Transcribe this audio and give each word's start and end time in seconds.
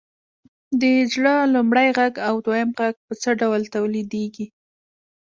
د 0.81 0.83
زړه 1.13 1.35
لومړی 1.53 1.87
غږ 1.97 2.13
او 2.27 2.35
دویم 2.45 2.69
غږ 2.79 2.95
په 3.05 3.13
څه 3.21 3.29
ډول 3.41 3.61
تولیدیږي؟ 3.75 4.45